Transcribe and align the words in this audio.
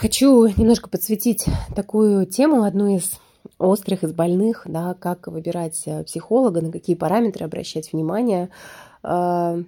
Хочу 0.00 0.46
немножко 0.46 0.88
подсветить 0.88 1.44
такую 1.76 2.24
тему, 2.24 2.62
одну 2.62 2.96
из 2.96 3.20
острых, 3.58 4.02
из 4.02 4.14
больных, 4.14 4.62
да, 4.64 4.94
как 4.94 5.26
выбирать 5.26 5.82
э, 5.84 6.02
психолога, 6.04 6.62
на 6.62 6.72
какие 6.72 6.96
параметры 6.96 7.44
обращать 7.44 7.92
внимание. 7.92 8.48
А, 9.02 9.58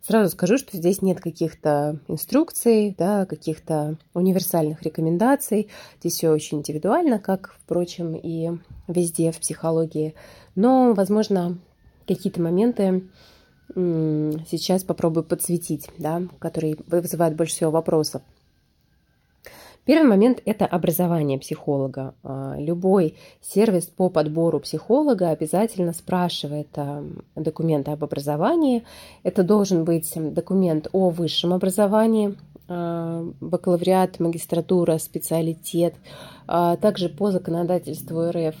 сразу 0.00 0.30
скажу, 0.30 0.56
что 0.56 0.78
здесь 0.78 1.02
нет 1.02 1.20
каких-то 1.20 2.00
инструкций, 2.08 2.94
да, 2.96 3.26
каких-то 3.26 3.98
универсальных 4.14 4.80
рекомендаций. 4.80 5.68
Здесь 6.00 6.14
все 6.14 6.30
очень 6.30 6.60
индивидуально, 6.60 7.18
как, 7.18 7.54
впрочем, 7.62 8.14
и 8.14 8.52
везде 8.88 9.32
в 9.32 9.38
психологии. 9.38 10.14
Но, 10.54 10.94
возможно, 10.94 11.58
какие-то 12.08 12.40
моменты 12.40 13.10
сейчас 13.74 14.82
попробую 14.82 15.24
подсветить, 15.24 15.90
да, 15.98 16.22
которые 16.38 16.76
вызывают 16.86 17.36
больше 17.36 17.56
всего 17.56 17.70
вопросов. 17.70 18.22
Первый 19.84 20.08
момент– 20.08 20.40
это 20.46 20.64
образование 20.64 21.38
психолога. 21.38 22.14
А, 22.22 22.54
любой 22.58 23.16
сервис 23.42 23.84
по 23.84 24.08
подбору 24.08 24.58
психолога 24.60 25.28
обязательно 25.28 25.92
спрашивает 25.92 26.68
а, 26.76 27.04
документы 27.36 27.90
об 27.90 28.02
образовании. 28.02 28.84
Это 29.24 29.42
должен 29.42 29.84
быть 29.84 30.10
документ 30.16 30.88
о 30.92 31.10
высшем 31.10 31.52
образовании, 31.52 32.34
а, 32.66 33.26
бакалавриат, 33.42 34.20
магистратура, 34.20 34.96
специалитет. 34.96 35.94
Также 36.46 37.08
по 37.08 37.30
законодательству 37.30 38.30
РФ 38.30 38.54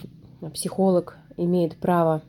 психолог 0.52 1.16
имеет 1.38 1.76
право 1.76 2.22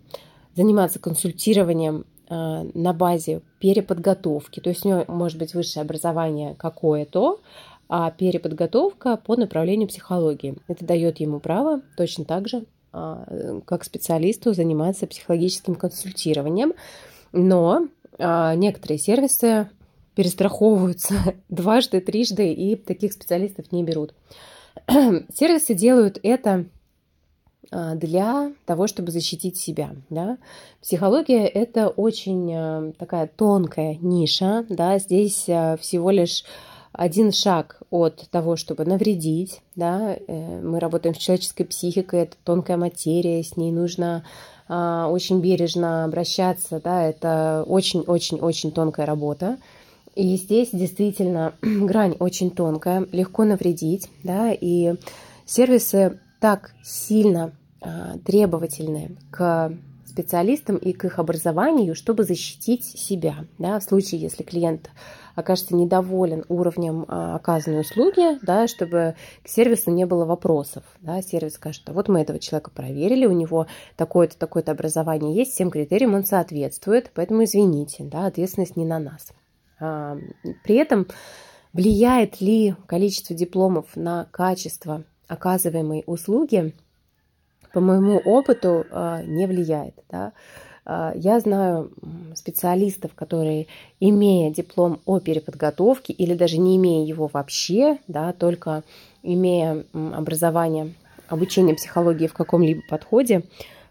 заниматься 0.55 0.99
консультированием 0.99 2.05
на 2.27 2.93
базе 2.93 3.41
переподготовки. 3.59 4.59
То 4.59 4.69
есть 4.69 4.85
у 4.85 4.89
него 4.89 5.05
может 5.07 5.37
быть 5.37 5.53
высшее 5.53 5.83
образование 5.83 6.55
какое-то, 6.55 7.39
а 7.87 8.09
переподготовка 8.11 9.17
по 9.17 9.35
направлению 9.35 9.87
психологии. 9.87 10.57
Это 10.67 10.85
дает 10.85 11.19
ему 11.19 11.39
право 11.39 11.81
точно 11.97 12.25
так 12.25 12.47
же, 12.47 12.65
а, 12.91 13.59
как 13.65 13.83
специалисту, 13.83 14.53
заниматься 14.53 15.05
психологическим 15.05 15.75
консультированием. 15.75 16.73
Но 17.31 17.87
а, 18.17 18.55
некоторые 18.55 18.97
сервисы 18.97 19.69
перестраховываются 20.15 21.15
дважды, 21.49 21.99
трижды, 22.01 22.53
и 22.53 22.75
таких 22.75 23.13
специалистов 23.13 23.71
не 23.71 23.83
берут. 23.83 24.13
Сервисы 24.87 25.73
делают 25.73 26.19
это 26.23 26.65
а, 27.69 27.95
для 27.95 28.53
того, 28.65 28.87
чтобы 28.87 29.11
защитить 29.11 29.57
себя. 29.57 29.91
Да? 30.09 30.37
Психология– 30.81 31.45
это 31.47 31.89
очень 31.89 32.93
такая 32.93 33.27
тонкая 33.27 33.97
ниша. 34.01 34.65
Да? 34.69 34.97
Здесь 34.99 35.43
всего 35.43 36.09
лишь 36.11 36.45
один 36.97 37.31
шаг 37.31 37.81
от 37.89 38.27
того, 38.31 38.55
чтобы 38.55 38.85
навредить, 38.85 39.61
да, 39.75 40.15
э, 40.15 40.61
мы 40.61 40.79
работаем 40.79 41.15
с 41.15 41.19
человеческой 41.19 41.65
психикой, 41.65 42.21
это 42.23 42.37
тонкая 42.43 42.77
материя, 42.77 43.43
с 43.43 43.57
ней 43.57 43.71
нужно 43.71 44.23
а, 44.67 45.09
очень 45.09 45.41
бережно 45.41 46.05
обращаться, 46.05 46.81
да, 46.83 47.03
это 47.03 47.63
очень-очень-очень 47.67 48.71
тонкая 48.71 49.05
работа. 49.05 49.57
И 50.15 50.37
здесь 50.37 50.69
действительно 50.71 51.53
грань 51.61 52.15
очень 52.19 52.49
тонкая, 52.49 53.07
легко 53.11 53.43
навредить, 53.43 54.09
да, 54.23 54.51
и 54.51 54.95
сервисы 55.45 56.19
так 56.39 56.73
сильно 56.83 57.53
а, 57.81 58.17
требовательны 58.25 59.17
к 59.29 59.71
специалистам 60.15 60.77
и 60.77 60.93
к 60.93 61.03
их 61.03 61.19
образованию, 61.19 61.93
чтобы 61.93 62.23
защитить 62.23 62.85
себя, 62.85 63.45
да, 63.57 63.77
в 63.79 63.83
случае, 63.83 64.21
если 64.21 64.43
клиент 64.43 64.89
окажется 65.35 65.75
недоволен 65.75 66.45
уровнем 66.47 67.03
а, 67.09 67.35
оказанной 67.35 67.81
услуги, 67.81 68.39
да, 68.41 68.67
чтобы 68.67 69.15
к 69.43 69.49
сервису 69.49 69.91
не 69.91 70.05
было 70.05 70.23
вопросов. 70.23 70.83
Да, 71.01 71.21
сервис 71.21 71.55
скажет, 71.55 71.83
а 71.87 71.93
вот 71.93 72.07
мы 72.07 72.21
этого 72.21 72.39
человека 72.39 72.71
проверили, 72.71 73.25
у 73.25 73.33
него 73.33 73.67
такое-то, 73.97 74.37
такое-то 74.37 74.71
образование 74.71 75.35
есть, 75.35 75.51
всем 75.51 75.69
критериям 75.69 76.13
он 76.13 76.23
соответствует, 76.23 77.11
поэтому 77.13 77.43
извините, 77.43 78.05
да, 78.05 78.25
ответственность 78.25 78.77
не 78.77 78.85
на 78.85 78.99
нас. 78.99 79.33
А, 79.81 80.17
при 80.63 80.75
этом 80.75 81.07
влияет 81.73 82.39
ли 82.39 82.73
количество 82.87 83.35
дипломов 83.35 83.97
на 83.97 84.29
качество 84.31 85.03
оказываемой 85.27 86.03
услуги, 86.05 86.73
по 87.75 87.81
моему 87.81 88.19
опыту, 88.19 88.85
а, 88.89 89.21
не 89.23 89.47
влияет. 89.47 89.95
Да? 90.09 90.31
А, 90.85 91.11
я 91.13 91.41
знаю 91.41 91.91
специалистов, 92.33 93.13
которые, 93.13 93.67
имея 93.99 94.49
диплом 94.49 95.01
о 95.05 95.19
переподготовке 95.19 96.13
или 96.13 96.35
даже 96.35 96.57
не 96.57 96.77
имея 96.77 97.05
его 97.05 97.29
вообще, 97.31 97.97
да, 98.07 98.31
только 98.31 98.83
имея 99.23 99.83
образование, 99.93 100.93
обучение 101.27 101.75
психологии 101.75 102.27
в 102.27 102.33
каком-либо 102.33 102.81
подходе, 102.87 103.43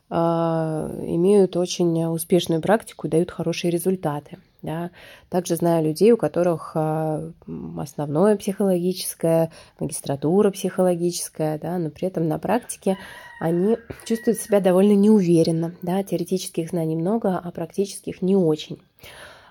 а, 0.09 0.91
имеют 1.03 1.55
очень 1.59 2.07
успешную 2.07 2.63
практику 2.63 3.07
и 3.07 3.11
дают 3.11 3.31
хорошие 3.31 3.71
результаты. 3.71 4.39
Да. 4.65 4.91
Также 5.29 5.57
знаю 5.57 5.85
людей, 5.85 6.13
у 6.13 6.17
которых 6.17 6.73
а, 6.75 7.31
основное 7.77 8.35
психологическое, 8.37 9.53
магистратура 9.79 10.51
психологическая, 10.51 11.59
да, 11.59 11.77
но 11.77 11.91
при 11.91 12.09
этом 12.09 12.29
на 12.29 12.39
практике 12.39 12.97
они 13.41 13.77
чувствуют 14.07 14.41
себя 14.41 14.61
довольно 14.61 14.95
неуверенно. 14.95 15.75
Да. 15.83 16.03
Теоретических 16.03 16.71
знаний 16.71 16.97
много, 16.97 17.39
а 17.39 17.51
практических 17.51 18.23
не 18.23 18.37
очень. 18.37 18.81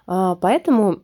А, 0.07 0.33
поэтому 0.33 1.01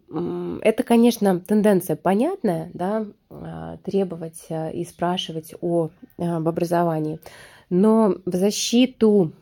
это, 0.63 0.81
конечно, 0.81 1.39
тенденция 1.39 1.95
понятная, 1.95 2.71
да, 2.73 3.05
а, 3.29 3.77
требовать 3.83 4.47
и 4.49 4.85
спрашивать 4.85 5.53
о, 5.61 5.89
об 6.17 6.47
образовании. 6.47 7.19
Но 7.69 8.15
в 8.25 8.35
защиту 8.35 9.33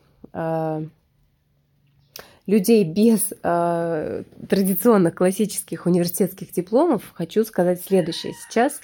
людей 2.47 2.83
без 2.83 3.33
э, 3.43 4.23
традиционных 4.49 5.13
классических 5.13 5.85
университетских 5.85 6.51
дипломов, 6.53 7.11
хочу 7.13 7.43
сказать 7.43 7.81
следующее. 7.81 8.33
Сейчас 8.33 8.79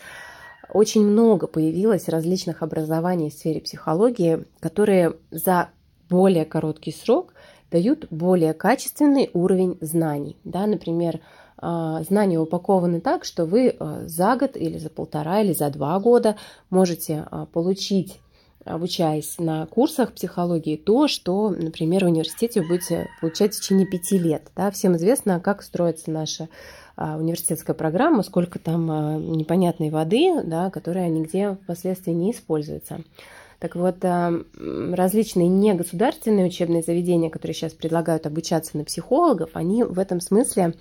очень 0.69 1.05
много 1.05 1.47
появилось 1.47 2.09
различных 2.09 2.61
образований 2.61 3.29
в 3.29 3.33
сфере 3.33 3.61
психологии, 3.61 4.45
которые 4.59 5.13
за 5.31 5.69
более 6.09 6.45
короткий 6.45 6.91
срок 6.91 7.33
дают 7.71 8.07
более 8.11 8.53
качественный 8.53 9.29
уровень 9.33 9.77
знаний. 9.81 10.37
Да, 10.43 10.67
например, 10.67 11.21
знания 11.59 12.39
упакованы 12.39 13.01
так, 13.01 13.23
что 13.23 13.45
вы 13.45 13.75
за 14.05 14.35
год 14.35 14.55
или 14.55 14.77
за 14.77 14.89
полтора 14.89 15.41
или 15.41 15.53
за 15.53 15.69
два 15.69 15.99
года 15.99 16.35
можете 16.69 17.25
получить 17.51 18.19
обучаясь 18.65 19.37
на 19.39 19.65
курсах 19.65 20.13
психологии, 20.13 20.77
то, 20.77 21.07
что, 21.07 21.49
например, 21.49 22.05
в 22.05 22.07
университете 22.07 22.61
вы 22.61 22.67
будете 22.69 23.07
получать 23.21 23.53
в 23.53 23.61
течение 23.61 23.87
пяти 23.87 24.17
лет. 24.17 24.51
Да? 24.55 24.71
Всем 24.71 24.95
известно, 24.95 25.39
как 25.39 25.63
строится 25.63 26.11
наша 26.11 26.49
а, 26.95 27.17
университетская 27.17 27.75
программа, 27.75 28.23
сколько 28.23 28.59
там 28.59 28.89
а, 28.91 29.17
непонятной 29.17 29.89
воды, 29.89 30.43
да, 30.43 30.69
которая 30.69 31.09
нигде 31.09 31.57
впоследствии 31.63 32.11
не 32.11 32.31
используется. 32.31 33.01
Так 33.59 33.75
вот, 33.75 34.03
а, 34.03 34.33
различные 34.57 35.47
негосударственные 35.47 36.47
учебные 36.47 36.83
заведения, 36.83 37.29
которые 37.29 37.55
сейчас 37.55 37.73
предлагают 37.73 38.27
обучаться 38.27 38.77
на 38.77 38.83
психологов, 38.83 39.51
они 39.53 39.83
в 39.83 39.97
этом 39.99 40.19
смысле 40.19 40.73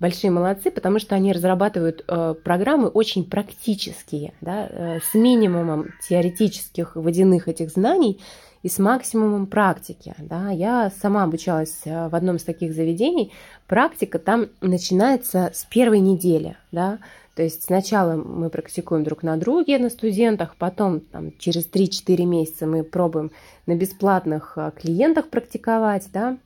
большие 0.00 0.30
молодцы, 0.30 0.70
потому 0.70 0.98
что 0.98 1.14
они 1.14 1.32
разрабатывают 1.32 2.04
э, 2.06 2.34
программы 2.42 2.88
очень 2.88 3.24
практические, 3.24 4.32
да, 4.40 4.66
э, 4.68 4.98
с 5.00 5.14
минимумом 5.14 5.90
теоретических 6.08 6.96
водяных 6.96 7.48
этих 7.48 7.70
знаний 7.70 8.20
и 8.62 8.68
с 8.68 8.78
максимумом 8.78 9.46
практики. 9.46 10.14
Да. 10.18 10.50
Я 10.50 10.90
сама 11.00 11.24
обучалась 11.24 11.80
э, 11.84 12.08
в 12.08 12.14
одном 12.14 12.36
из 12.36 12.44
таких 12.44 12.74
заведений. 12.74 13.32
Практика 13.66 14.18
там 14.18 14.46
начинается 14.60 15.50
с 15.52 15.64
первой 15.64 16.00
недели. 16.00 16.56
Да. 16.72 16.98
То 17.34 17.44
есть 17.44 17.64
сначала 17.64 18.16
мы 18.16 18.50
практикуем 18.50 19.04
друг 19.04 19.22
на 19.22 19.36
друге, 19.36 19.78
на 19.78 19.90
студентах, 19.90 20.56
потом 20.56 20.98
там, 20.98 21.32
через 21.38 21.70
3-4 21.70 22.24
месяца 22.24 22.66
мы 22.66 22.82
пробуем 22.82 23.30
на 23.66 23.76
бесплатных 23.76 24.54
а, 24.56 24.72
клиентах 24.72 25.28
практиковать, 25.28 26.08
да, 26.12 26.36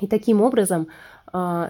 и 0.00 0.08
таким 0.08 0.42
образом 0.42 0.88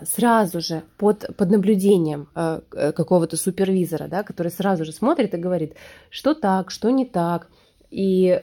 сразу 0.05 0.61
же 0.61 0.83
под, 0.99 1.37
под 1.37 1.51
наблюдением 1.51 2.29
а, 2.35 2.61
какого-то 2.71 3.37
супервизора, 3.37 4.09
да, 4.09 4.23
который 4.23 4.53
сразу 4.53 4.85
же 4.85 4.93
смотрит 4.93 5.35
и 5.35 5.39
говорит, 5.39 5.75
что 6.11 6.35
так, 6.35 6.71
что 6.71 6.91
не 6.91 7.05
так. 7.05 7.49
И 7.91 8.43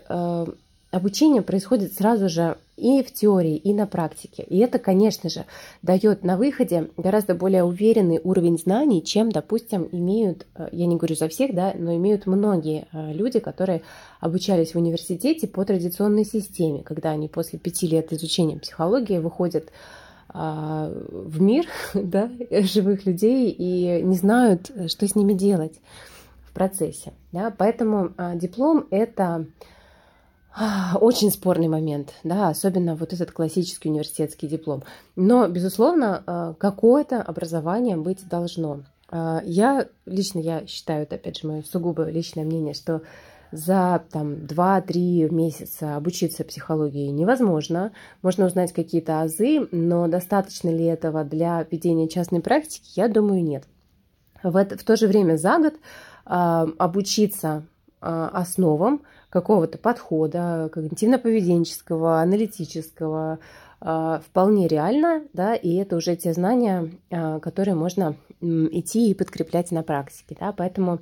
обучение 0.91 1.41
происходит 1.41 1.93
сразу 1.93 2.29
же 2.29 2.57
и 2.77 3.03
в 3.03 3.11
теории, 3.13 3.55
и 3.55 3.73
на 3.73 3.85
практике. 3.85 4.43
И 4.43 4.57
это, 4.57 4.79
конечно 4.79 5.29
же, 5.29 5.45
дает 5.81 6.23
на 6.23 6.37
выходе 6.37 6.89
гораздо 6.97 7.35
более 7.35 7.63
уверенный 7.63 8.19
уровень 8.23 8.57
знаний, 8.57 9.03
чем, 9.03 9.31
допустим, 9.31 9.87
имеют, 9.91 10.45
я 10.71 10.85
не 10.85 10.95
говорю 10.95 11.15
за 11.15 11.27
всех, 11.29 11.53
да, 11.53 11.73
но 11.77 11.95
имеют 11.95 12.25
многие 12.25 12.87
люди, 12.91 13.39
которые 13.39 13.81
обучались 14.19 14.73
в 14.73 14.77
университете 14.77 15.47
по 15.47 15.65
традиционной 15.65 16.25
системе, 16.25 16.83
когда 16.83 17.11
они 17.11 17.27
после 17.27 17.59
пяти 17.59 17.87
лет 17.87 18.11
изучения 18.11 18.57
психологии 18.57 19.19
выходят 19.19 19.65
а, 19.65 20.02
в 20.29 21.41
мир 21.41 21.65
да, 21.93 22.29
живых 22.49 23.05
людей 23.05 23.49
и 23.51 24.01
не 24.03 24.15
знают, 24.15 24.71
что 24.87 25.07
с 25.07 25.15
ними 25.15 25.33
делать 25.33 25.79
процессе. 26.53 27.13
Да? 27.31 27.53
Поэтому 27.55 28.13
диплом– 28.35 28.87
это 28.91 29.47
очень 31.01 31.31
спорный 31.31 31.67
момент, 31.67 32.13
да, 32.23 32.49
особенно 32.49 32.95
вот 32.95 33.11
этот 33.11 33.31
классический 33.31 33.89
университетский 33.89 34.47
диплом. 34.47 34.83
Но, 35.15 35.47
безусловно, 35.47 36.55
какое-то 36.59 37.23
образование 37.23 37.97
быть 37.97 38.27
должно. 38.27 38.81
Я 39.11 39.87
лично 40.05 40.39
я 40.39 40.67
считаю, 40.67 41.03
это 41.03 41.15
опять 41.15 41.39
же 41.39 41.47
мое 41.47 41.63
сугубо 41.63 42.07
личное 42.07 42.43
мнение, 42.43 42.75
что 42.75 43.01
за 43.53 44.03
там, 44.11 44.33
2-3 44.33 45.31
месяца 45.31 45.95
обучиться 45.95 46.43
психологии 46.43 47.07
невозможно. 47.09 47.91
Можно 48.23 48.47
узнать 48.47 48.73
какие-то 48.73 49.21
азы, 49.21 49.67
но 49.71 50.07
достаточно 50.07 50.69
ли 50.69 50.85
этого 50.85 51.23
для 51.23 51.65
ведения 51.69 52.07
частной 52.07 52.41
практики, 52.41 52.89
я 52.95 53.07
думаю, 53.07 53.43
нет. 53.43 53.65
В, 54.41 54.57
это, 54.57 54.75
в 54.75 54.83
то 54.83 54.95
же 54.95 55.07
время 55.07 55.37
за 55.37 55.59
год 55.59 55.75
э, 55.75 56.65
обучиться 56.79 57.63
э, 58.01 58.29
основам 58.33 59.03
какого-то 59.29 59.77
подхода, 59.77 60.71
когнитивно-поведенческого, 60.73 62.21
аналитического, 62.21 63.37
э, 63.81 64.19
вполне 64.27 64.67
реально, 64.67 65.25
да, 65.33 65.53
и 65.53 65.75
это 65.75 65.95
уже 65.95 66.15
те 66.15 66.33
знания, 66.33 66.89
которые 67.09 67.75
можно 67.75 68.15
идти 68.41 69.11
и 69.11 69.13
подкреплять 69.13 69.71
на 69.71 69.83
практике, 69.83 70.35
да, 70.39 70.51
поэтому 70.51 70.99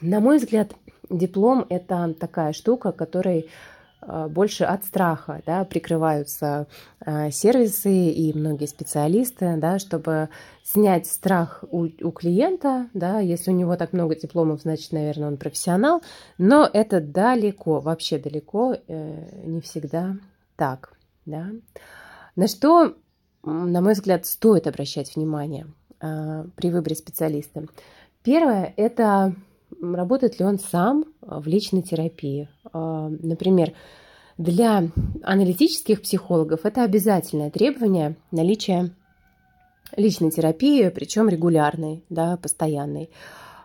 на 0.00 0.20
мой 0.20 0.38
взгляд, 0.38 0.74
диплом– 1.10 1.66
это 1.68 2.14
такая 2.18 2.52
штука, 2.52 2.92
которой 2.92 3.48
а, 4.00 4.28
больше 4.28 4.64
от 4.64 4.84
страха 4.84 5.42
да, 5.44 5.64
прикрываются 5.64 6.66
а, 7.00 7.30
сервисы 7.30 8.10
и 8.10 8.32
многие 8.36 8.66
специалисты, 8.66 9.56
да, 9.56 9.78
чтобы 9.78 10.28
снять 10.62 11.06
страх 11.06 11.64
у, 11.70 11.88
у 12.02 12.10
клиента. 12.10 12.88
Да, 12.94 13.20
если 13.20 13.50
у 13.50 13.54
него 13.54 13.76
так 13.76 13.92
много 13.92 14.14
дипломов, 14.14 14.62
значит, 14.62 14.92
наверное, 14.92 15.28
он 15.28 15.36
профессионал. 15.36 16.02
Но 16.38 16.68
это 16.72 17.00
далеко, 17.00 17.80
вообще 17.80 18.18
далеко, 18.18 18.76
э, 18.86 19.42
не 19.44 19.60
всегда 19.60 20.16
так. 20.56 20.92
Да. 21.26 21.48
На 22.36 22.46
что, 22.46 22.94
на 23.42 23.80
мой 23.80 23.94
взгляд, 23.94 24.26
стоит 24.26 24.66
обращать 24.66 25.14
внимание 25.16 25.66
э, 26.00 26.44
при 26.54 26.70
выборе 26.70 26.94
специалиста? 26.94 27.66
Первое– 28.22 28.72
это 28.76 29.34
работает 29.80 30.38
ли 30.38 30.44
он 30.44 30.58
сам 30.58 31.04
в 31.20 31.46
личной 31.46 31.82
терапии. 31.82 32.48
А, 32.72 33.08
например, 33.08 33.72
для 34.36 34.88
аналитических 35.22 36.02
психологов 36.02 36.60
это 36.64 36.84
обязательное 36.84 37.50
требование 37.50 38.16
наличия 38.30 38.90
личной 39.96 40.30
терапии, 40.30 40.88
причем 40.90 41.28
регулярной, 41.28 42.04
да, 42.08 42.36
постоянной. 42.36 43.10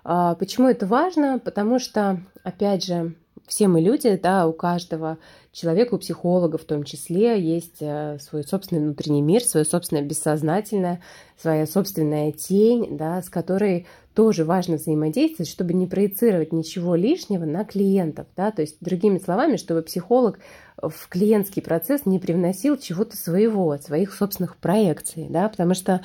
А, 0.04 0.36
почему 0.36 0.68
это 0.68 0.86
важно? 0.86 1.40
Потому 1.40 1.80
что, 1.80 2.20
опять 2.44 2.86
же, 2.86 3.16
все 3.48 3.68
мы 3.68 3.82
люди, 3.82 4.20
да, 4.22 4.48
у 4.48 4.54
каждого 4.54 5.18
человека, 5.52 5.96
у 5.96 5.98
психолога 5.98 6.58
в 6.58 6.64
том 6.64 6.84
числе, 6.84 7.40
есть 7.40 7.78
э, 7.82 8.18
свой 8.20 8.44
собственный 8.44 8.82
внутренний 8.82 9.22
мир, 9.22 9.44
свое 9.44 9.66
собственное 9.66 10.04
бессознательное, 10.04 11.02
своя 11.38 11.68
собственная 11.68 12.32
тень, 12.32 12.98
да, 12.98 13.22
с 13.22 13.30
которой 13.30 13.86
тоже 14.14 14.46
важно 14.46 14.78
взаимодействовать, 14.78 15.50
чтобы 15.50 15.74
не 15.74 15.88
проецировать 15.88 16.54
ничего 16.54 16.96
лишнего 16.96 17.46
на 17.46 17.66
клиентов. 17.66 18.28
Да? 18.36 18.52
То 18.52 18.62
есть, 18.62 18.78
другими 18.80 19.18
словами, 19.18 19.58
чтобы 19.58 19.82
психолог 19.82 20.40
в 20.82 21.08
клиентский 21.10 21.62
процесс 21.62 22.06
не 22.06 22.20
привносил 22.20 22.78
чего-то 22.78 23.18
своего, 23.18 23.78
своих 23.78 24.14
собственных 24.14 24.58
проекций. 24.58 25.28
Да? 25.30 25.50
Потому 25.50 25.74
что 25.74 26.02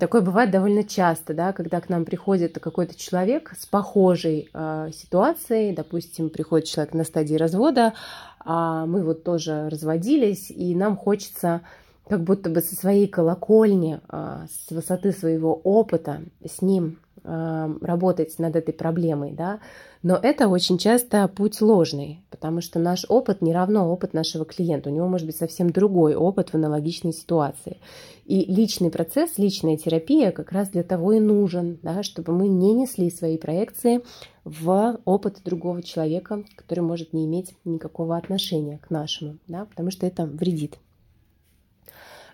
Такое 0.00 0.22
бывает 0.22 0.50
довольно 0.50 0.84
часто, 0.84 1.34
да, 1.34 1.52
когда 1.52 1.82
к 1.82 1.90
нам 1.90 2.06
приходит 2.06 2.58
какой-то 2.58 2.96
человек 2.96 3.52
с 3.58 3.66
похожей 3.66 4.48
э, 4.54 4.90
ситуацией, 4.94 5.74
допустим, 5.74 6.30
приходит 6.30 6.66
человек 6.66 6.94
на 6.94 7.04
стадии 7.04 7.34
развода, 7.34 7.92
а 8.40 8.86
мы 8.86 9.02
вот 9.02 9.22
тоже 9.22 9.68
разводились, 9.68 10.50
и 10.50 10.74
нам 10.74 10.96
хочется 10.96 11.60
как 12.08 12.22
будто 12.22 12.48
бы 12.48 12.62
со 12.62 12.74
своей 12.74 13.06
колокольни, 13.06 14.00
э, 14.08 14.46
с 14.50 14.70
высоты 14.70 15.12
своего 15.12 15.54
опыта 15.54 16.22
с 16.42 16.62
ним 16.62 16.98
работать 17.26 18.38
над 18.38 18.54
этой 18.56 18.72
проблемой, 18.72 19.32
да, 19.32 19.60
но 20.02 20.14
это 20.14 20.46
очень 20.46 20.78
часто 20.78 21.26
путь 21.26 21.60
ложный, 21.60 22.22
потому 22.30 22.60
что 22.60 22.78
наш 22.78 23.04
опыт 23.08 23.42
не 23.42 23.52
равно 23.52 23.90
опыт 23.90 24.14
нашего 24.14 24.44
клиента. 24.44 24.88
У 24.88 24.92
него 24.92 25.08
может 25.08 25.26
быть 25.26 25.36
совсем 25.36 25.70
другой 25.70 26.14
опыт 26.14 26.50
в 26.50 26.54
аналогичной 26.54 27.12
ситуации. 27.12 27.80
И 28.24 28.44
личный 28.44 28.90
процесс, 28.90 29.36
личная 29.36 29.76
терапия 29.76 30.30
как 30.30 30.52
раз 30.52 30.68
для 30.68 30.84
того 30.84 31.12
и 31.12 31.18
нужен, 31.18 31.80
да, 31.82 32.04
чтобы 32.04 32.32
мы 32.32 32.46
не 32.46 32.72
несли 32.72 33.10
свои 33.10 33.36
проекции 33.36 34.02
в 34.44 35.00
опыт 35.04 35.38
другого 35.44 35.82
человека, 35.82 36.44
который 36.54 36.80
может 36.80 37.12
не 37.12 37.24
иметь 37.24 37.56
никакого 37.64 38.16
отношения 38.16 38.78
к 38.78 38.90
нашему, 38.90 39.38
да, 39.48 39.64
потому 39.64 39.90
что 39.90 40.06
это 40.06 40.24
вредит. 40.24 40.78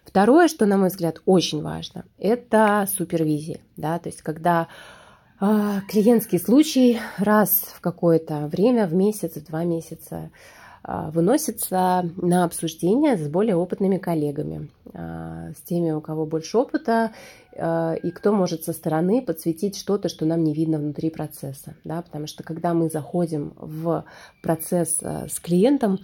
Второе, 0.04 0.48
что, 0.48 0.66
на 0.66 0.76
мой 0.76 0.88
взгляд, 0.88 1.22
очень 1.26 1.62
важно, 1.62 2.04
это 2.18 2.86
супервизия. 2.92 3.60
Да? 3.76 3.98
То 3.98 4.08
есть, 4.08 4.22
когда 4.22 4.68
э, 5.40 5.80
клиентский 5.88 6.38
случай 6.38 6.98
раз 7.18 7.72
в 7.74 7.80
какое-то 7.80 8.48
время, 8.48 8.86
в 8.86 8.94
месяц, 8.94 9.36
в 9.36 9.46
два 9.46 9.64
месяца, 9.64 10.30
э, 10.84 11.10
выносится 11.12 12.10
на 12.16 12.44
обсуждение 12.44 13.16
с 13.16 13.28
более 13.28 13.56
опытными 13.56 13.98
коллегами, 13.98 14.70
э, 14.92 15.52
с 15.56 15.62
теми, 15.62 15.92
у 15.92 16.00
кого 16.00 16.26
больше 16.26 16.58
опыта, 16.58 17.12
и 17.54 18.10
кто 18.12 18.32
может 18.32 18.64
со 18.64 18.72
стороны 18.72 19.20
подсветить 19.20 19.76
что-то, 19.76 20.08
что 20.08 20.24
нам 20.24 20.42
не 20.42 20.54
видно 20.54 20.78
внутри 20.78 21.10
процесса. 21.10 21.74
Да? 21.84 22.00
Потому 22.00 22.26
что 22.26 22.42
когда 22.42 22.72
мы 22.72 22.88
заходим 22.88 23.52
в 23.58 24.06
процесс 24.42 24.96
с 25.02 25.38
клиентом, 25.38 25.98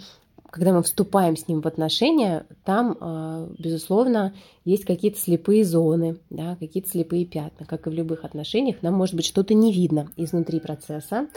когда 0.51 0.73
мы 0.73 0.83
вступаем 0.83 1.37
с 1.37 1.47
ним 1.47 1.61
в 1.61 1.67
отношения, 1.67 2.47
там, 2.65 2.97
а, 3.01 3.49
безусловно, 3.59 4.35
есть 4.65 4.85
какие-то 4.85 5.19
слепые 5.19 5.65
зоны, 5.65 6.19
да, 6.31 6.57
какие-то 6.57 6.89
слепые 6.89 7.27
пятна. 7.27 7.67
Как 7.67 7.87
и 7.87 7.91
в 7.91 7.93
любых 7.93 8.25
отношениях, 8.25 8.77
нам 8.83 8.95
может 8.95 9.15
быть 9.15 9.27
что-то 9.27 9.55
не 9.55 9.73
видно 9.73 10.11
изнутри 10.17 10.61
процесса. 10.61 11.29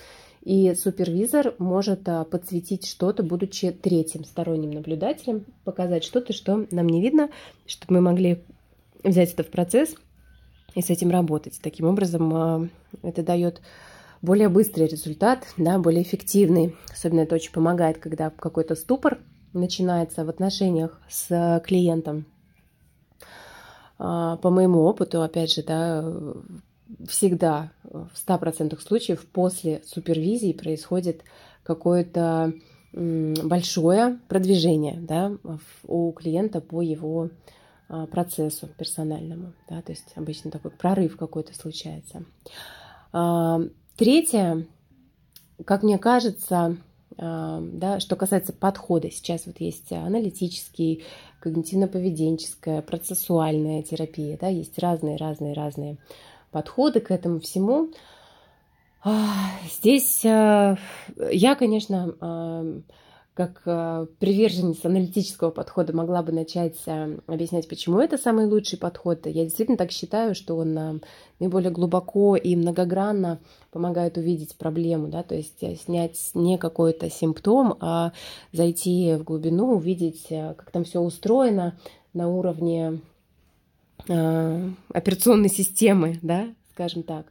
И 0.44 0.74
супервизор 0.74 1.56
может 1.60 2.08
а, 2.08 2.24
подсветить 2.24 2.88
что-то, 2.88 3.22
будучи 3.22 3.72
третьим 3.72 4.24
сторонним 4.24 4.72
наблюдателем, 4.72 5.46
показать 5.66 6.04
что-то, 6.04 6.34
что 6.34 6.66
нам 6.72 6.88
не 6.88 7.02
видно, 7.02 7.30
чтобы 7.68 7.96
мы 7.96 8.02
могли 8.02 8.44
взять 9.04 9.34
это 9.34 9.44
в 9.44 9.48
процесс 9.48 9.96
и 10.74 10.82
с 10.82 10.90
этим 10.90 11.12
работать. 11.12 11.60
Таким 11.62 11.86
образом, 11.86 12.34
а, 12.34 12.68
это 13.04 13.24
дает 13.24 13.62
более 14.22 14.50
быстрый 14.50 14.88
результат, 14.88 15.48
да, 15.58 15.80
более 15.80 16.04
эффективный. 16.04 16.76
Особенно 16.92 17.22
это 17.22 17.36
очень 17.36 17.52
помогает, 17.52 17.98
когда 17.98 18.30
какой-то 18.30 18.76
ступор 18.76 19.20
начинается 19.54 20.26
в 20.26 20.30
отношениях 20.30 21.00
с 21.10 21.62
клиентом. 21.66 22.26
А, 23.98 24.38
по 24.38 24.50
моему 24.50 24.82
опыту, 24.82 25.22
опять 25.22 25.54
же, 25.54 25.64
да, 25.64 26.04
всегда 27.08 27.72
в 27.84 28.12
100% 28.16 28.80
случаев 28.80 29.26
после 29.28 29.82
супервизии 29.86 30.54
происходит 30.54 31.24
какое-то 31.64 32.54
большое 32.94 34.20
продвижение 34.28 35.00
да, 35.00 35.38
у 35.88 36.12
клиента 36.12 36.60
по 36.60 36.82
его 36.82 37.30
а, 37.88 38.06
процессу 38.08 38.68
персональному. 38.78 39.54
Да, 39.70 39.82
то 39.82 39.92
есть 39.92 40.12
обычно 40.16 40.52
такой 40.52 40.72
прорыв 40.72 41.18
какой-то 41.18 41.54
случается. 41.54 42.26
Третье, 44.02 44.66
как 45.64 45.84
мне 45.84 46.00
кажется, 46.00 46.76
а, 47.20 47.62
да, 47.62 48.00
что 48.00 48.16
касается 48.16 48.52
подхода, 48.52 49.12
сейчас 49.12 49.46
вот 49.46 49.60
есть 49.60 49.92
аналитический, 49.92 51.04
когнитивно-поведенческая, 51.40 52.82
процессуальная 52.82 53.84
терапия, 53.84 54.40
да, 54.42 54.48
есть 54.48 54.80
разные-разные-разные 54.80 55.98
подходы 56.50 57.00
к 57.00 57.12
этому 57.12 57.42
всему. 57.42 57.92
А, 59.04 59.52
здесь 59.72 60.26
а, 60.26 60.80
я, 61.30 61.54
конечно, 61.54 62.84
как 63.34 63.62
э, 63.66 64.08
приверженец 64.20 64.84
аналитического 64.84 65.52
подхода 65.52 65.96
могла 65.96 66.22
бы 66.22 66.34
начать 66.34 66.76
э, 66.86 67.18
объяснять, 67.28 67.68
почему 67.70 68.00
это 68.00 68.18
самый 68.18 68.46
лучший 68.46 68.78
подход. 68.78 69.26
Я 69.26 69.46
действительно 69.46 69.78
так 69.78 69.92
считаю, 69.92 70.36
что 70.36 70.58
он 70.58 70.78
э, 70.78 71.00
наиболее 71.40 71.72
глубоко 71.72 72.36
и 72.36 72.56
многогранно 72.58 73.40
помогает 73.72 74.18
увидеть 74.18 74.56
проблему, 74.58 75.08
да, 75.08 75.24
то 75.24 75.36
есть 75.36 75.64
снять 75.82 76.20
не 76.34 76.58
какой-то 76.58 77.10
симптом, 77.10 77.78
а 77.80 78.12
зайти 78.52 79.16
в 79.16 79.24
глубину, 79.24 79.76
увидеть, 79.76 80.28
как 80.30 80.70
там 80.72 80.84
все 80.84 81.00
устроено 81.00 81.80
на 82.14 82.28
уровне 82.28 83.00
операционной 84.08 85.50
системы, 85.50 86.20
да, 86.22 86.48
скажем 86.74 87.04
так. 87.04 87.28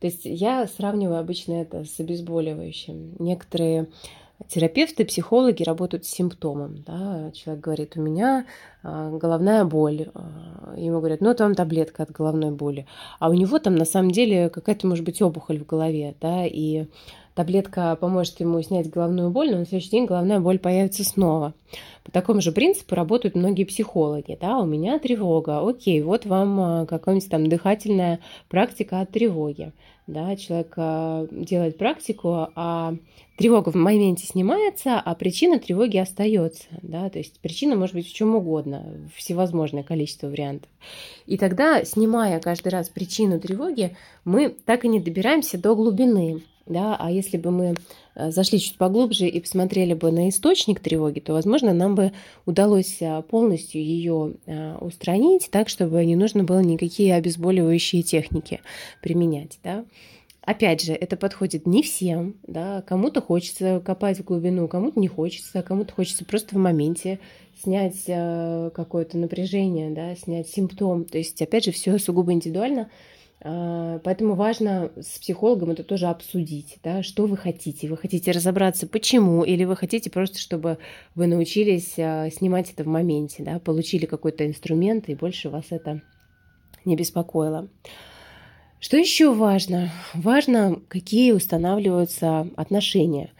То 0.00 0.06
есть 0.06 0.24
я 0.24 0.66
сравниваю 0.66 1.18
обычно 1.18 1.54
это 1.54 1.84
с 1.84 1.98
обезболивающим. 1.98 3.14
Некоторые 3.18 3.88
терапевты, 4.46 5.04
психологи 5.04 5.62
работают 5.62 6.04
с 6.04 6.10
симптомом. 6.10 6.82
Да? 6.86 7.30
Человек 7.32 7.64
говорит, 7.64 7.96
у 7.96 8.00
меня 8.00 8.46
а, 8.82 9.10
головная 9.10 9.64
боль. 9.64 10.08
А, 10.14 10.74
ему 10.76 10.98
говорят, 10.98 11.20
ну, 11.20 11.34
там 11.34 11.54
таблетка 11.54 12.04
от 12.04 12.12
головной 12.12 12.52
боли. 12.52 12.86
А 13.18 13.28
у 13.30 13.34
него 13.34 13.58
там 13.58 13.74
на 13.74 13.84
самом 13.84 14.12
деле 14.12 14.48
какая-то, 14.48 14.86
может 14.86 15.04
быть, 15.04 15.20
опухоль 15.20 15.58
в 15.58 15.66
голове. 15.66 16.14
Да? 16.20 16.46
И 16.46 16.86
таблетка 17.34 17.96
поможет 17.96 18.38
ему 18.40 18.62
снять 18.62 18.88
головную 18.90 19.30
боль, 19.30 19.50
но 19.50 19.58
на 19.58 19.66
следующий 19.66 19.90
день 19.90 20.06
головная 20.06 20.40
боль 20.40 20.58
появится 20.58 21.04
снова. 21.04 21.54
По 22.04 22.12
такому 22.12 22.40
же 22.40 22.52
принципу 22.52 22.94
работают 22.94 23.34
многие 23.34 23.64
психологи. 23.64 24.38
Да, 24.40 24.58
у 24.58 24.66
меня 24.66 24.98
тревога. 24.98 25.68
Окей, 25.68 26.00
вот 26.02 26.26
вам 26.26 26.60
а, 26.60 26.86
какая-нибудь 26.86 27.28
там 27.28 27.48
дыхательная 27.48 28.20
практика 28.48 29.00
от 29.00 29.10
тревоги. 29.10 29.72
Да, 30.08 30.36
человек 30.36 30.72
а, 30.78 31.26
делает 31.30 31.76
практику, 31.76 32.48
а 32.54 32.94
тревога 33.36 33.70
в 33.70 33.74
моменте 33.74 34.26
снимается, 34.26 34.98
а 34.98 35.14
причина 35.14 35.58
тревоги 35.58 35.98
остается. 35.98 36.64
Да? 36.80 37.10
То 37.10 37.18
есть 37.18 37.38
причина 37.40 37.76
может 37.76 37.94
быть 37.94 38.08
в 38.08 38.14
чем 38.14 38.34
угодно, 38.34 38.86
всевозможное 39.14 39.82
количество 39.82 40.28
вариантов. 40.28 40.70
И 41.26 41.36
тогда, 41.36 41.84
снимая 41.84 42.40
каждый 42.40 42.68
раз 42.68 42.88
причину 42.88 43.38
тревоги, 43.38 43.98
мы 44.24 44.48
так 44.48 44.86
и 44.86 44.88
не 44.88 44.98
добираемся 44.98 45.58
до 45.58 45.76
глубины 45.76 46.42
да, 46.68 46.96
а 46.98 47.10
если 47.10 47.36
бы 47.36 47.50
мы 47.50 47.74
э, 48.14 48.30
зашли 48.30 48.60
чуть 48.60 48.76
поглубже 48.76 49.26
и 49.26 49.40
посмотрели 49.40 49.94
бы 49.94 50.10
на 50.12 50.28
источник 50.28 50.80
тревоги, 50.80 51.20
то, 51.20 51.32
возможно, 51.32 51.72
нам 51.72 51.94
бы 51.94 52.12
удалось 52.46 52.98
э, 53.00 53.22
полностью 53.22 53.82
ее 53.82 54.34
э, 54.46 54.76
устранить 54.76 55.48
так, 55.50 55.68
чтобы 55.68 56.04
не 56.04 56.16
нужно 56.16 56.44
было 56.44 56.60
никакие 56.60 57.14
обезболивающие 57.14 58.02
техники 58.02 58.60
применять, 59.02 59.58
да. 59.64 59.84
Опять 60.42 60.82
же, 60.82 60.94
это 60.94 61.18
подходит 61.18 61.66
не 61.66 61.82
всем, 61.82 62.36
да, 62.46 62.82
кому-то 62.82 63.20
хочется 63.20 63.82
копать 63.84 64.18
в 64.18 64.24
глубину, 64.24 64.66
кому-то 64.66 64.98
не 64.98 65.08
хочется, 65.08 65.62
кому-то 65.62 65.92
хочется 65.92 66.24
просто 66.24 66.54
в 66.54 66.58
моменте 66.58 67.18
снять 67.62 68.04
какое-то 68.06 69.18
напряжение, 69.18 69.90
да, 69.90 70.14
снять 70.14 70.48
симптом. 70.48 71.04
То 71.04 71.18
есть, 71.18 71.42
опять 71.42 71.64
же, 71.64 71.72
все 71.72 71.98
сугубо 71.98 72.32
индивидуально. 72.32 72.88
А, 73.40 74.00
поэтому 74.00 74.34
важно 74.34 74.90
с 74.96 75.18
психологом 75.18 75.70
это 75.70 75.84
тоже 75.84 76.06
обсудить, 76.06 76.78
да, 76.82 77.02
что 77.02 77.26
вы 77.26 77.36
хотите. 77.36 77.88
Вы 77.88 77.96
хотите 77.96 78.32
разобраться, 78.32 78.86
почему, 78.86 79.44
или 79.44 79.64
вы 79.64 79.76
хотите 79.76 80.10
просто, 80.10 80.38
чтобы 80.38 80.78
вы 81.14 81.26
научились 81.26 81.94
а, 81.98 82.30
снимать 82.30 82.72
это 82.72 82.84
в 82.84 82.88
моменте, 82.88 83.44
да, 83.44 83.58
получили 83.58 84.06
какой-то 84.06 84.46
инструмент, 84.46 85.08
и 85.08 85.14
больше 85.14 85.50
вас 85.50 85.66
это 85.70 86.02
не 86.84 86.96
беспокоило. 86.96 87.68
Что 88.80 88.96
еще 88.96 89.32
важно? 89.34 89.90
Важно, 90.14 90.80
какие 90.88 91.32
устанавливаются 91.32 92.48
отношения 92.56 93.30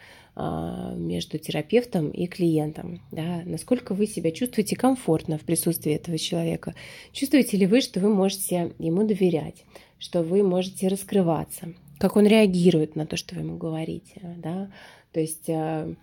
между 0.95 1.37
терапевтом 1.37 2.09
и 2.09 2.27
клиентом. 2.27 3.01
Да? 3.11 3.41
Насколько 3.45 3.93
вы 3.93 4.07
себя 4.07 4.31
чувствуете 4.31 4.75
комфортно 4.75 5.37
в 5.37 5.41
присутствии 5.41 5.93
этого 5.93 6.17
человека? 6.17 6.75
Чувствуете 7.11 7.57
ли 7.57 7.65
вы, 7.65 7.81
что 7.81 7.99
вы 7.99 8.13
можете 8.13 8.73
ему 8.79 9.05
доверять? 9.05 9.65
что 9.99 10.23
вы 10.23 10.43
можете 10.43 10.87
раскрываться, 10.87 11.73
как 11.99 12.15
он 12.15 12.25
реагирует 12.25 12.95
на 12.95 13.05
то, 13.05 13.17
что 13.17 13.35
вы 13.35 13.41
ему 13.41 13.57
говорите, 13.57 14.21
да, 14.37 14.71
то 15.11 15.19
есть 15.19 15.49
э, 15.49 15.93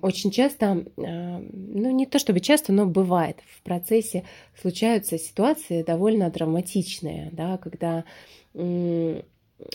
очень 0.00 0.30
часто, 0.30 0.86
ну 0.96 1.90
не 1.90 2.06
то 2.06 2.18
чтобы 2.18 2.40
часто, 2.40 2.72
но 2.72 2.86
бывает 2.86 3.38
в 3.54 3.62
процессе 3.62 4.24
случаются 4.60 5.18
ситуации 5.18 5.82
довольно 5.82 6.30
травматичные, 6.30 7.30
да, 7.32 7.58
когда 7.58 8.04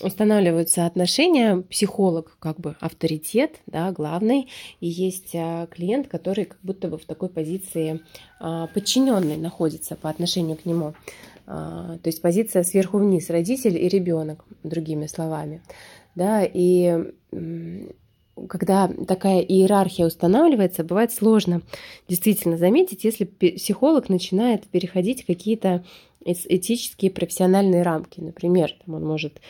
устанавливаются 0.01 0.85
отношения, 0.85 1.57
психолог 1.57 2.37
как 2.39 2.59
бы 2.59 2.75
авторитет, 2.79 3.61
да, 3.67 3.91
главный, 3.91 4.49
и 4.79 4.87
есть 4.87 5.33
э, 5.33 5.67
клиент, 5.71 6.07
который 6.07 6.45
как 6.45 6.59
будто 6.63 6.87
бы 6.87 6.97
в 6.97 7.05
такой 7.05 7.29
позиции 7.29 8.01
подчиненный 8.73 9.37
находится 9.37 9.95
по 9.95 10.09
отношению 10.09 10.57
к 10.57 10.65
нему. 10.65 10.95
А, 11.45 11.97
то 11.97 12.07
есть 12.07 12.21
позиция 12.21 12.63
сверху 12.63 12.97
вниз, 12.97 13.29
родитель 13.29 13.77
и 13.77 13.87
ребенок, 13.87 14.45
другими 14.63 15.07
словами. 15.07 15.61
Да, 16.15 16.43
и 16.43 17.11
когда 18.47 18.87
такая 18.87 19.41
иерархия 19.41 20.05
устанавливается, 20.05 20.83
бывает 20.83 21.11
сложно 21.11 21.61
действительно 22.07 22.57
заметить, 22.57 23.03
если 23.03 23.25
психолог 23.25 24.09
начинает 24.09 24.65
переходить 24.67 25.25
какие-то 25.25 25.83
этические 26.25 27.11
профессиональные 27.11 27.83
рамки. 27.83 28.19
Например, 28.19 28.71
там 28.85 28.95
он 28.95 29.05
может 29.05 29.41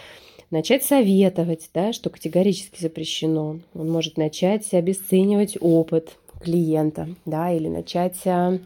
начать 0.50 0.84
советовать, 0.84 1.70
да, 1.74 1.94
что 1.94 2.10
категорически 2.10 2.82
запрещено. 2.82 3.60
Он 3.74 3.92
может 3.92 4.18
начать 4.18 4.74
обесценивать 4.74 5.58
опыт 5.60 6.18
клиента, 6.42 7.10
да, 7.26 7.52
или 7.52 7.68
начать 7.68 8.20
а, 8.26 8.60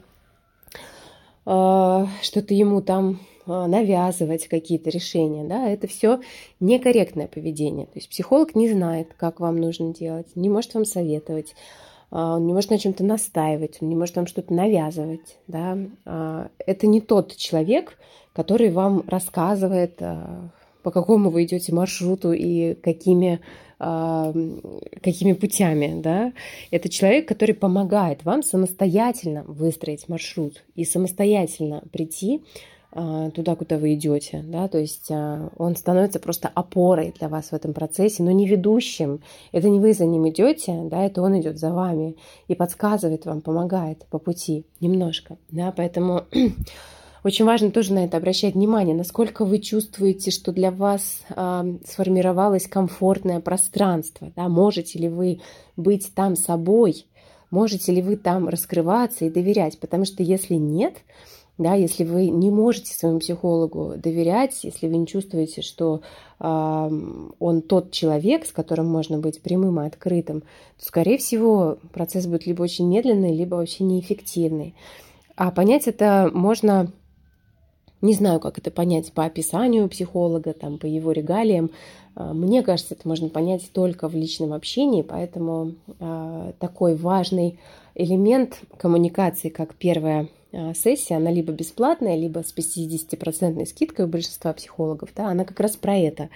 что-то 2.22 2.54
ему 2.54 2.82
там 2.82 3.20
навязывать 3.48 4.48
какие-то 4.48 4.89
решения, 4.89 5.44
да, 5.44 5.70
это 5.70 5.88
все 5.88 6.20
некорректное 6.60 7.27
поведение. 7.27 7.86
То 7.86 7.94
есть 7.96 8.10
психолог 8.10 8.56
не 8.56 8.70
знает, 8.70 9.13
как 9.18 9.39
вам 9.39 9.60
нужно 9.60 9.94
делать, 9.94 10.27
не 10.36 10.50
может 10.50 10.74
вам 10.74 10.86
советовать, 10.86 11.56
а, 12.12 12.36
он 12.36 12.48
не 12.48 12.54
может 12.54 12.70
на 12.70 12.77
чем-то 12.77 13.04
настаивать, 13.04 13.77
он 13.82 13.89
не 13.89 13.96
может 13.96 14.16
вам 14.16 14.27
что-то 14.27 14.54
навязывать, 14.54 15.38
да. 15.48 15.77
Это 16.66 16.88
не 16.88 17.01
тот 17.01 17.36
человек, 17.36 17.98
который 18.34 18.70
вам 18.70 19.04
рассказывает, 19.08 19.98
по 20.84 20.92
какому 20.92 21.30
вы 21.30 21.44
идете 21.44 21.74
маршруту 21.74 22.34
и 22.34 22.75
какими 22.75 23.39
какими 23.80 25.34
путями, 25.34 26.01
да, 26.01 26.34
это 26.72 26.89
человек, 26.89 27.27
который 27.27 27.54
помогает 27.54 28.25
вам 28.25 28.42
самостоятельно 28.42 29.44
выстроить 29.44 30.10
маршрут 30.10 30.63
и 30.74 30.84
самостоятельно 30.84 31.84
прийти 31.92 32.42
а, 32.42 32.77
туда, 33.36 33.56
куда 33.56 33.77
вы 33.77 33.94
идете, 33.94 34.44
да, 34.46 34.68
то 34.68 34.80
есть 34.80 35.12
а, 35.12 35.50
он 35.58 35.75
становится 35.75 36.20
просто 36.20 36.48
опорой 36.48 37.13
для 37.18 37.30
вас 37.30 37.51
в 37.51 37.54
этом 37.54 37.74
процессе, 37.74 38.24
но 38.24 38.32
не 38.32 38.48
ведущим. 38.48 39.22
Это 39.51 39.70
не 39.70 39.80
вы 39.80 39.94
за 39.94 40.06
ним 40.06 40.27
идете, 40.30 40.82
да, 40.86 41.04
это 41.06 41.22
он 41.22 41.39
идет 41.39 41.60
за 41.60 41.72
вами 41.72 42.16
и 42.48 42.56
подсказывает 42.56 43.25
вам, 43.25 43.42
помогает 43.42 44.06
по 44.10 44.18
пути 44.18 44.66
немножко, 44.80 45.38
да, 45.51 45.72
поэтому 45.75 46.24
Очень 47.24 47.44
важно 47.44 47.72
тоже 47.72 47.94
на 47.94 48.06
это 48.06 48.16
обращать 48.16 48.54
внимание, 48.54 48.96
насколько 48.96 49.44
вы 49.44 49.60
чувствуете, 49.60 50.32
что 50.32 50.54
для 50.54 50.72
вас 50.72 51.24
э, 51.30 51.77
сформировалось 51.86 52.68
комфортное 52.68 53.42
пространство. 53.42 54.32
Да? 54.36 54.48
Можете 54.48 55.00
ли 55.00 55.10
вы 55.10 55.42
быть 55.75 56.10
там 56.16 56.38
собой, 56.38 57.06
можете 57.51 57.92
ли 57.92 58.01
вы 58.01 58.16
там 58.16 58.48
раскрываться 58.48 59.25
и 59.25 59.30
доверять. 59.30 59.77
Потому 59.77 60.06
что 60.06 60.24
если 60.24 60.54
нет, 60.54 60.96
да, 61.58 61.74
если 61.74 62.04
вы 62.04 62.30
не 62.30 62.52
можете 62.52 62.94
своему 62.94 63.20
психологу 63.20 63.96
доверять, 63.98 64.64
если 64.64 64.88
вы 64.88 64.98
не 64.98 65.08
чувствуете, 65.08 65.62
что 65.62 66.02
э, 66.40 66.46
он 67.40 67.62
тот 67.64 67.92
человек, 67.92 68.46
с 68.46 68.52
которым 68.52 68.88
можно 68.88 69.18
быть 69.18 69.42
прямым 69.42 69.82
и 69.82 69.88
открытым, 69.88 70.42
то, 70.42 70.86
скорее 70.86 71.18
всего, 71.18 71.80
процесс 71.94 72.28
будет 72.28 72.46
либо 72.46 72.62
очень 72.62 72.88
медленный, 72.88 73.36
либо 73.36 73.56
вообще 73.56 73.84
неэффективный. 73.84 74.76
А 75.36 75.52
понять 75.52 75.88
это 75.88 76.30
можно 76.34 76.92
не 78.02 78.14
знаю, 78.14 78.40
как 78.40 78.60
это 78.60 78.70
понять 78.70 79.12
по 79.12 79.26
описанию 79.26 79.90
психолога, 79.90 80.54
там, 80.54 80.78
по 80.78 80.86
его 80.86 81.12
регалиям. 81.12 81.72
А, 82.16 82.34
мне 82.34 82.62
кажется, 82.62 82.94
это 82.94 83.08
можно 83.08 83.30
понять 83.30 83.70
только 83.74 84.08
в 84.08 84.14
личном 84.14 84.54
общении, 84.54 85.02
поэтому 85.02 85.74
э, 86.00 86.52
такой 86.60 86.96
важный 86.96 87.60
элемент 87.96 88.60
коммуникации, 88.78 89.50
как 89.50 89.74
первая 89.74 90.24
э, 90.24 90.28
сессия, 90.74 91.16
она 91.18 91.32
либо 91.32 91.52
бесплатная, 91.52 92.16
либо 92.16 92.44
с 92.44 92.54
50% 92.56 93.66
скидкой 93.66 94.06
у 94.06 94.08
большинства 94.08 94.54
психологов, 94.54 95.10
да, 95.16 95.28
она 95.28 95.46
как 95.46 95.60
раз 95.60 95.76
про 95.76 95.96
это, 95.96 96.30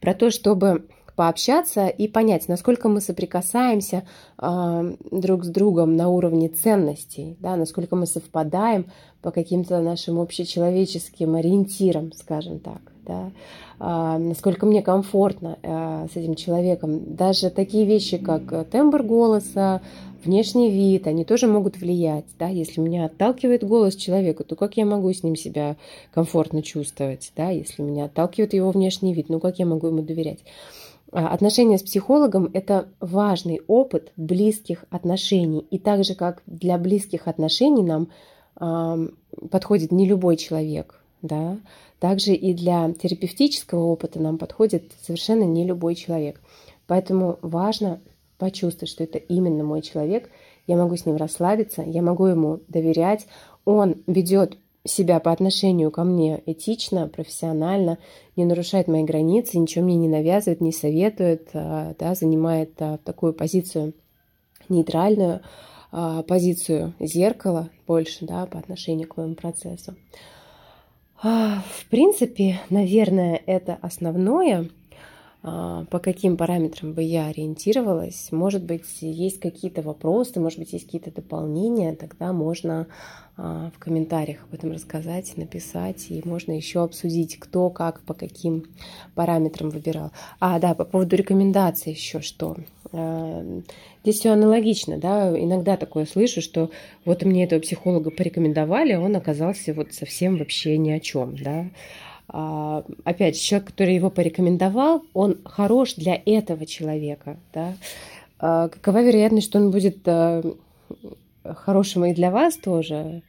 про 0.00 0.14
то, 0.14 0.30
чтобы 0.30 0.86
пообщаться 1.16 1.88
и 1.88 2.06
понять, 2.06 2.46
насколько 2.46 2.88
мы 2.88 3.00
соприкасаемся 3.00 4.04
э, 4.38 4.94
друг 5.10 5.44
с 5.44 5.48
другом 5.48 5.96
на 5.96 6.10
уровне 6.10 6.48
ценностей, 6.48 7.36
да, 7.40 7.56
насколько 7.56 7.96
мы 7.96 8.06
совпадаем 8.06 8.86
по 9.22 9.30
каким-то 9.30 9.80
нашим 9.80 10.20
общечеловеческим 10.20 11.34
ориентирам, 11.34 12.12
скажем 12.12 12.60
так, 12.60 12.80
да, 13.06 13.30
э, 13.80 14.18
насколько 14.18 14.66
мне 14.66 14.82
комфортно 14.82 15.58
э, 15.62 16.06
с 16.12 16.16
этим 16.16 16.34
человеком. 16.34 17.16
Даже 17.16 17.48
такие 17.48 17.86
вещи, 17.86 18.18
как 18.18 18.68
тембр 18.68 19.02
голоса, 19.02 19.80
внешний 20.22 20.70
вид, 20.70 21.06
они 21.06 21.24
тоже 21.24 21.46
могут 21.46 21.78
влиять. 21.78 22.26
Да? 22.38 22.48
Если 22.48 22.80
меня 22.80 23.06
отталкивает 23.06 23.64
голос 23.64 23.96
человека, 23.96 24.44
то 24.44 24.56
как 24.56 24.76
я 24.76 24.84
могу 24.84 25.12
с 25.12 25.22
ним 25.22 25.36
себя 25.36 25.76
комфортно 26.12 26.62
чувствовать? 26.62 27.32
Да? 27.36 27.50
Если 27.50 27.82
меня 27.82 28.06
отталкивает 28.06 28.52
его 28.52 28.70
внешний 28.70 29.14
вид, 29.14 29.28
ну 29.28 29.40
как 29.40 29.58
я 29.58 29.66
могу 29.66 29.86
ему 29.86 30.02
доверять? 30.02 30.40
А, 31.16 31.28
отношения 31.28 31.78
с 31.78 31.82
психологом– 31.82 32.50
это 32.52 32.88
важный 33.00 33.62
опыт 33.68 34.12
близких 34.18 34.84
отношений. 34.90 35.66
И 35.70 35.78
так 35.78 36.04
же, 36.04 36.14
как 36.14 36.42
для 36.44 36.76
близких 36.76 37.26
отношений 37.26 37.82
нам 37.82 38.08
э, 38.60 39.08
подходит 39.50 39.92
не 39.92 40.06
любой 40.06 40.36
человек, 40.36 41.00
да, 41.22 41.56
также 42.00 42.34
и 42.34 42.52
для 42.52 42.92
терапевтического 42.92 43.84
опыта 43.84 44.20
нам 44.20 44.36
подходит 44.36 44.92
совершенно 45.00 45.44
не 45.44 45.64
любой 45.64 45.94
человек. 45.94 46.38
Поэтому 46.86 47.38
важно 47.40 47.98
почувствовать, 48.36 48.90
что 48.90 49.02
это 49.02 49.16
именно 49.16 49.64
мой 49.64 49.80
человек, 49.80 50.28
я 50.66 50.76
могу 50.76 50.98
с 50.98 51.06
ним 51.06 51.16
расслабиться, 51.16 51.80
я 51.80 52.02
могу 52.02 52.26
ему 52.26 52.60
доверять, 52.68 53.26
он 53.64 54.02
ведет 54.06 54.58
себя 54.86 55.20
по 55.20 55.32
отношению 55.32 55.90
ко 55.90 56.04
мне 56.04 56.42
этично, 56.46 57.08
профессионально, 57.08 57.98
не 58.36 58.44
нарушает 58.44 58.88
мои 58.88 59.04
границы, 59.04 59.58
ничего 59.58 59.84
мне 59.84 59.96
не 59.96 60.08
навязывает, 60.08 60.60
не 60.60 60.72
советует, 60.72 61.48
а, 61.52 61.94
да, 61.98 62.14
занимает 62.14 62.72
а, 62.80 62.98
такую 62.98 63.32
позицию 63.32 63.94
нейтральную, 64.68 65.40
а, 65.92 66.22
позицию 66.22 66.94
зеркала 67.00 67.70
больше 67.86 68.26
да, 68.26 68.46
по 68.46 68.58
отношению 68.58 69.08
к 69.08 69.16
моему 69.16 69.34
процессу. 69.34 69.94
В 71.22 71.88
принципе, 71.88 72.60
наверное, 72.68 73.40
это 73.46 73.78
основное, 73.80 74.68
по 75.46 76.00
каким 76.00 76.36
параметрам 76.36 76.92
бы 76.92 77.04
я 77.04 77.26
ориентировалась. 77.26 78.32
Может 78.32 78.64
быть, 78.64 79.00
есть 79.00 79.38
какие-то 79.38 79.80
вопросы, 79.80 80.40
может 80.40 80.58
быть, 80.58 80.72
есть 80.72 80.86
какие-то 80.86 81.12
дополнения, 81.12 81.94
тогда 81.94 82.32
можно 82.32 82.88
а, 83.36 83.70
в 83.74 83.78
комментариях 83.78 84.44
об 84.44 84.54
этом 84.54 84.72
рассказать, 84.72 85.36
написать, 85.36 86.06
и 86.08 86.22
можно 86.24 86.52
еще 86.52 86.82
обсудить, 86.82 87.38
кто 87.38 87.68
как, 87.68 88.00
по 88.00 88.14
каким 88.14 88.64
параметрам 89.14 89.68
выбирал. 89.68 90.10
А, 90.40 90.58
да, 90.58 90.74
по 90.74 90.84
поводу 90.84 91.14
рекомендаций 91.14 91.92
еще 91.92 92.22
что. 92.22 92.56
А, 92.92 93.60
здесь 94.02 94.20
все 94.20 94.30
аналогично, 94.30 94.98
да, 94.98 95.38
иногда 95.38 95.76
такое 95.76 96.06
слышу, 96.06 96.40
что 96.40 96.70
вот 97.04 97.24
мне 97.24 97.44
этого 97.44 97.60
психолога 97.60 98.10
порекомендовали, 98.10 98.92
а 98.92 99.00
он 99.00 99.14
оказался 99.14 99.74
вот 99.74 99.92
совсем 99.92 100.38
вообще 100.38 100.78
ни 100.78 100.90
о 100.90 100.98
чем, 100.98 101.36
да. 101.36 101.66
Опять, 102.28 103.40
человек, 103.40 103.68
который 103.68 103.94
его 103.94 104.10
порекомендовал, 104.10 105.02
он 105.14 105.38
хорош 105.44 105.94
для 105.94 106.20
этого 106.26 106.66
человека, 106.66 107.38
да. 107.52 107.74
Какова 108.38 109.02
вероятность, 109.02 109.46
что 109.46 109.58
он 109.58 109.70
будет 109.70 110.06
хорошим 111.54 112.04
и 112.04 112.14
для 112.14 112.30
вас 112.30 112.56
тоже, 112.56 113.22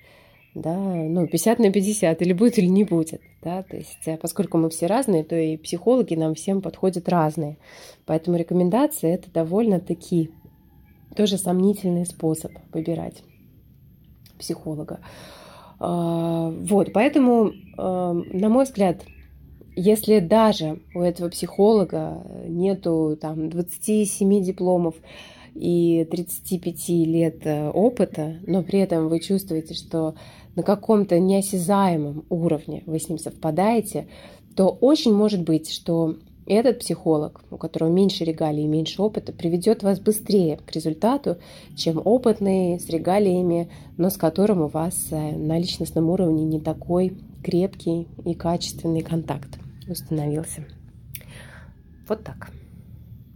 да, 0.56 0.76
ну, 0.76 1.28
50 1.28 1.60
на 1.60 1.72
50, 1.72 2.22
или 2.22 2.34
будет, 2.34 2.58
или 2.58 2.66
не 2.68 2.84
будет, 2.84 3.22
да, 3.44 3.64
то 3.64 3.78
есть, 3.78 4.08
э, 4.08 4.18
поскольку 4.18 4.58
мы 4.58 4.70
все 4.70 4.88
разные, 4.88 5.24
то 5.24 5.36
и 5.36 5.58
психологи 5.58 6.16
нам 6.16 6.36
всем 6.36 6.62
подходят 6.62 7.10
разные, 7.10 7.58
поэтому 8.06 8.38
рекомендации 8.38 9.14
это 9.14 9.30
довольно-таки 9.32 10.32
тоже 11.16 11.38
сомнительный 11.38 12.06
способ 12.06 12.52
выбирать 12.74 13.24
психолога. 14.40 15.00
А, 15.80 16.50
вот, 16.50 16.94
поэтому, 16.94 17.50
э, 17.50 17.52
на 17.78 18.50
мой 18.50 18.66
взгляд, 18.66 19.04
если 19.76 20.20
даже 20.20 20.80
у 20.96 21.02
этого 21.02 21.30
психолога 21.30 22.24
нету 22.48 23.18
там 23.20 23.50
27 23.50 24.42
дипломов, 24.42 24.96
и 25.60 26.08
35 26.10 26.90
лет 26.90 27.46
э, 27.46 27.70
опыта, 27.70 28.38
но 28.46 28.64
при 28.64 28.80
этом 28.80 29.10
вы 29.10 29.20
чувствуете, 29.20 29.74
что 29.74 30.16
на 30.56 30.64
каком-то 30.64 31.20
неосязаемом 31.20 32.26
уровне 32.30 32.84
вы 32.86 33.00
с 33.00 33.10
ним 33.10 33.18
совпадаете, 33.18 34.08
то 34.56 34.70
очень 34.70 35.14
может 35.14 35.44
быть, 35.44 35.72
что 35.72 36.16
этот 36.54 36.80
психолог, 36.80 37.42
у 37.52 37.58
которого 37.58 37.90
меньше 37.90 38.24
регалий 38.24 38.64
и 38.64 38.68
меньше 38.68 39.02
опыта, 39.02 39.34
приведет 39.34 39.84
вас 39.84 40.00
быстрее 40.00 40.58
к 40.58 40.72
результату, 40.72 41.38
чем 41.76 42.02
опытный 42.04 42.80
с 42.80 42.90
регалиями, 42.90 43.70
но 43.98 44.10
с 44.10 44.18
которым 44.18 44.62
у 44.62 44.68
вас 44.68 45.08
э, 45.12 45.32
на 45.36 45.58
личностном 45.60 46.10
уровне 46.10 46.46
не 46.46 46.60
такой 46.60 47.18
крепкий 47.44 48.08
и 48.26 48.34
качественный 48.34 49.02
контакт 49.02 49.60
установился. 49.88 50.66
Вот 52.08 52.24
так. 52.24 52.52